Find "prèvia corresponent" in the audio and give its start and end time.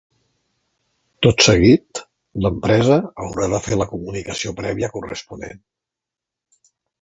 4.63-5.63